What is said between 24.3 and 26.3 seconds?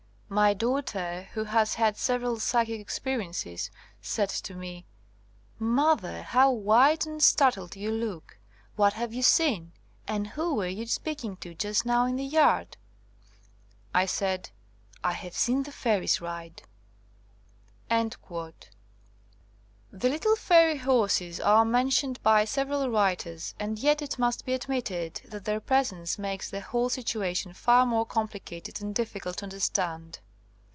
be admitted that their presence